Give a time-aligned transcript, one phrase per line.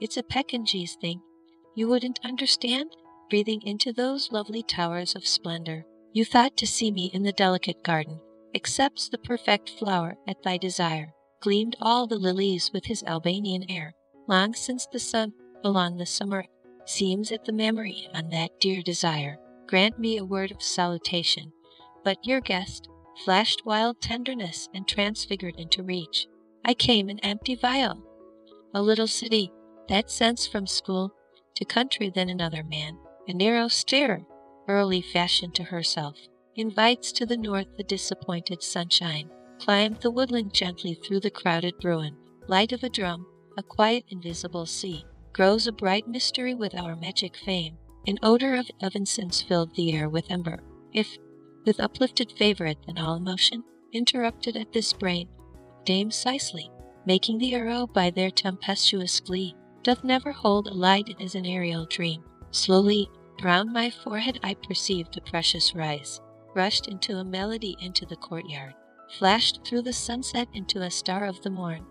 [0.00, 1.20] It's a Pekingese thing.
[1.74, 2.90] You wouldn't understand?
[3.30, 7.82] Breathing into those lovely towers of splendor, you thought to see me in the delicate
[7.82, 8.20] garden.
[8.54, 11.12] Accepts the perfect flower at thy desire.
[11.40, 13.94] Gleamed all the lilies with his Albanian air.
[14.28, 15.32] Long since the sun
[15.64, 16.44] along the summer
[16.86, 19.38] seems at the memory on that dear desire.
[19.66, 21.52] Grant me a word of salutation.
[22.04, 22.88] But your guest
[23.24, 26.26] flashed wild tenderness and transfigured into reach.
[26.64, 28.02] I came an empty viol.
[28.74, 29.50] A little city
[29.88, 31.12] that sense from school
[31.56, 32.98] to country then another man.
[33.28, 34.22] A narrow stare,
[34.68, 36.16] early fashioned to herself,
[36.56, 39.30] invites to the north the disappointed sunshine.
[39.60, 42.16] Climb the woodland gently through the crowded ruin.
[42.48, 43.26] Light of a drum,
[43.56, 45.04] a quiet invisible sea.
[45.32, 47.78] Grows a bright mystery with our magic fame.
[48.06, 50.60] An odor of, incense filled the air with ember.
[50.92, 51.16] If
[51.64, 55.28] with uplifted favorite and all emotion, interrupted at this brain,
[55.84, 56.70] Dame Cicely,
[57.06, 61.84] making the arrow by their tempestuous glee, doth never hold a light as an aerial
[61.86, 62.24] dream.
[62.50, 63.08] Slowly
[63.42, 66.20] round my forehead I perceived a precious rise,
[66.54, 68.74] rushed into a melody into the courtyard,
[69.18, 71.84] flashed through the sunset into a star of the morn,